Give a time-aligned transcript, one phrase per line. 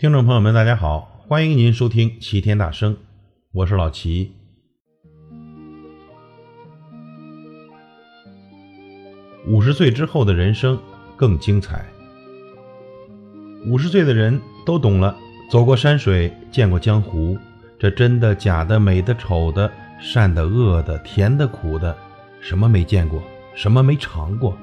[0.00, 2.96] 听众朋友们，大家好，欢迎您收听齐天大圣，
[3.52, 4.32] 我是老齐。
[9.46, 10.80] 五十岁之后的人生
[11.16, 11.84] 更精彩。
[13.66, 15.14] 五十岁的人都懂了，
[15.50, 17.36] 走过山水，见过江湖，
[17.78, 19.70] 这真的、假的、美的、丑的、
[20.00, 21.94] 善的、恶的、甜的、苦的，
[22.40, 23.22] 什么没见过，
[23.54, 24.56] 什么没尝过。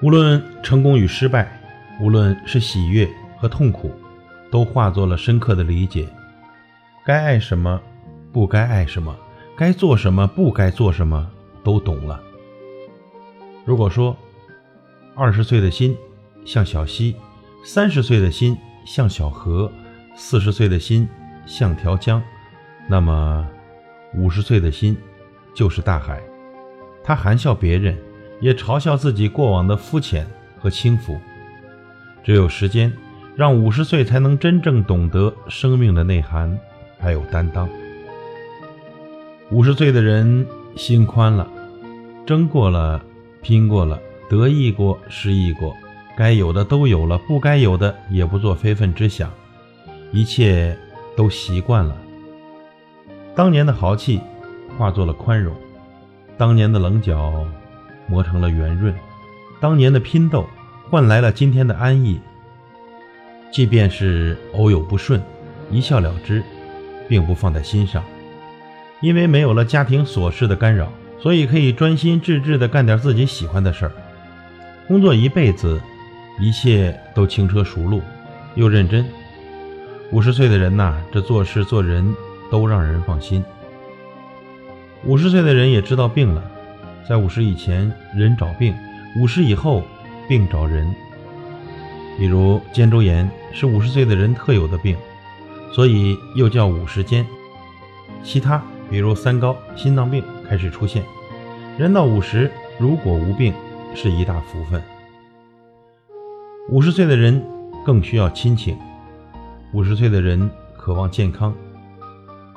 [0.00, 1.60] 无论成功与失败，
[2.00, 3.06] 无论是喜悦
[3.38, 3.90] 和痛苦，
[4.50, 6.08] 都化作了深刻的理解。
[7.04, 7.80] 该爱什么，
[8.32, 9.16] 不该爱什么，
[9.56, 11.26] 该做什么，不该做什么，
[11.64, 12.20] 都懂了。
[13.64, 14.16] 如果说，
[15.14, 15.96] 二十岁的心
[16.44, 17.16] 像小溪，
[17.64, 19.70] 三十岁的心像小河，
[20.14, 21.08] 四十岁的心
[21.46, 22.22] 像条江，
[22.88, 23.46] 那么
[24.14, 24.96] 五十岁的心
[25.54, 26.22] 就是大海。
[27.02, 27.98] 他含笑别人，
[28.40, 30.26] 也嘲笑自己过往的肤浅
[30.58, 31.18] 和轻浮。
[32.22, 32.92] 只有时间，
[33.38, 36.58] 让五十岁才能真正懂得生命的内涵，
[36.98, 37.68] 还有担当。
[39.52, 41.48] 五十岁的人心宽了，
[42.26, 43.00] 争过了。
[43.40, 43.96] 拼过了，
[44.28, 45.72] 得意过，失意过，
[46.16, 49.30] 该有的都有了，不该有的也不做非分之想，
[50.10, 50.76] 一切
[51.16, 51.96] 都习惯了。
[53.36, 54.20] 当年的豪气
[54.76, 55.54] 化作了宽容，
[56.36, 57.46] 当年的棱角
[58.08, 58.92] 磨成了圆润，
[59.60, 60.44] 当年的拼斗
[60.90, 62.18] 换来了今天的安逸。
[63.50, 65.20] 即便是偶有不顺，
[65.70, 66.42] 一笑了之，
[67.08, 68.04] 并不放在心上，
[69.00, 70.92] 因为没有了家庭琐事的干扰。
[71.20, 73.92] 所以可以专心致志地干点自己喜欢的事儿，
[74.86, 75.80] 工作一辈子，
[76.38, 78.00] 一切都轻车熟路，
[78.54, 79.04] 又认真。
[80.12, 82.14] 五十岁的人呐，这做事做人
[82.52, 83.44] 都让人放心。
[85.04, 86.40] 五十岁的人也知道病了，
[87.08, 88.72] 在五十以前人找病，
[89.20, 89.82] 五十以后
[90.28, 90.94] 病找人。
[92.18, 94.96] 比如肩周炎是五十岁的人特有的病，
[95.72, 97.24] 所以又叫五十肩。
[98.22, 98.60] 其他
[98.90, 100.22] 比如三高、心脏病。
[100.48, 101.04] 开始出现，
[101.76, 103.52] 人到五十，如果无病，
[103.94, 104.82] 是一大福分。
[106.70, 107.44] 五十岁的人
[107.84, 108.78] 更需要亲情，
[109.74, 111.54] 五十岁的人渴望健康，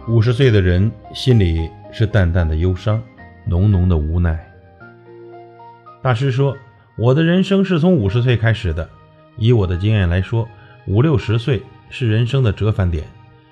[0.08, 3.04] 五十岁的人心里是淡淡的忧伤，
[3.46, 4.40] 浓浓的无奈。
[6.02, 6.56] 大师说
[6.98, 8.90] ：“我的人生是从五十岁开始的，
[9.38, 10.48] 以我的经验来说，
[10.88, 13.06] 五六十岁是人生的折返点，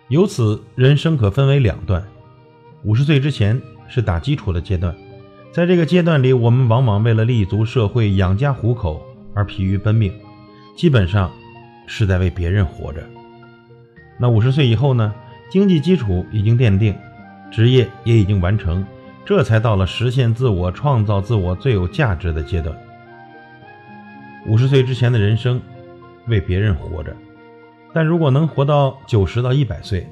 [0.07, 2.03] 由此人生可分为两段，
[2.83, 3.59] 五十岁之前。”
[3.91, 4.95] 是打基础的阶段，
[5.51, 9.03] 在这个阶段里，我们往往为了立足社会、养家糊口
[9.33, 10.13] 而疲于奔命，
[10.77, 11.31] 基本上
[11.87, 13.01] 是在为别人活着。
[14.19, 15.11] 那五十岁以后呢？
[15.49, 16.95] 经济基础已经奠定，
[17.51, 18.85] 职业也已经完成，
[19.25, 22.77] 这才到了实现自我、创造自我最有价值的阶段。
[24.47, 25.61] 五十岁之前的人生，
[26.27, 27.15] 为别人活着，
[27.93, 30.07] 但如果能活到九十到一百岁，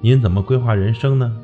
[0.00, 1.36] 您怎么规划人生呢？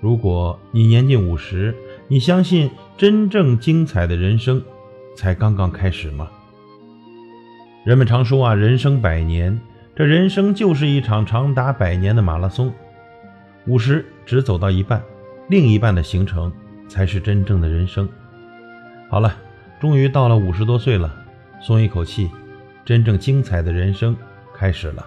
[0.00, 1.74] 如果你年近五十，
[2.08, 4.62] 你相信真正精彩的人生
[5.16, 6.30] 才刚刚开始吗？
[7.84, 9.60] 人们常说啊，人生百年，
[9.94, 12.72] 这人生就是一场长达百年的马拉松。
[13.66, 15.02] 五十只走到一半，
[15.48, 16.50] 另一半的行程
[16.88, 18.08] 才是真正的人生。
[19.10, 19.36] 好了，
[19.80, 21.19] 终于到了五十多岁了，
[21.60, 22.30] 松一口气，
[22.84, 24.16] 真正精彩的人生
[24.54, 25.06] 开始了。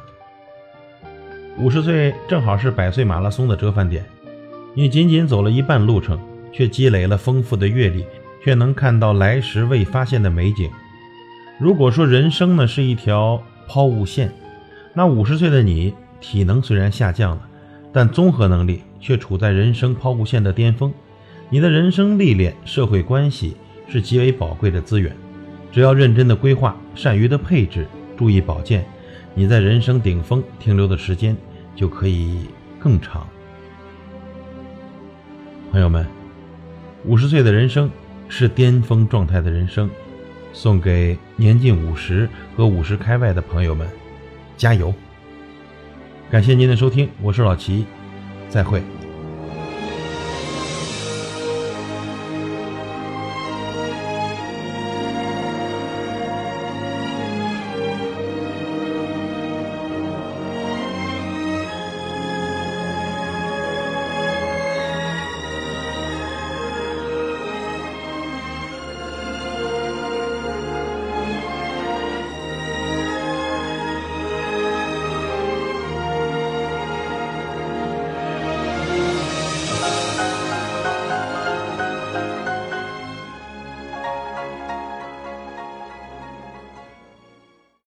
[1.57, 4.05] 五十岁正好是百岁马拉松的折返点。
[4.75, 6.19] 你仅仅走了一半路程，
[6.51, 8.05] 却积累了丰富的阅历，
[8.43, 10.69] 却能看到来时未发现的美景。
[11.59, 14.31] 如果说人生呢是一条抛物线，
[14.93, 17.49] 那五十岁的你体能虽然下降了，
[17.91, 20.93] 但综合能力却处在人生抛物线的巅峰。
[21.49, 23.55] 你的人生历练、社会关系
[23.87, 25.15] 是极为宝贵的资源，
[25.73, 28.85] 只要认真的规划、善于的配置、注意保健，
[29.33, 31.35] 你在人生顶峰停留的时间
[31.75, 32.45] 就可以
[32.79, 33.27] 更长。
[35.71, 36.05] 朋友们，
[37.05, 37.89] 五十岁的人生
[38.29, 39.89] 是巅峰状态的人生，
[40.53, 43.87] 送给年近五十和五十开外的朋友们，
[44.55, 44.93] 加油！
[46.29, 47.87] 感谢您的收听，我是老齐，
[48.47, 48.83] 再会。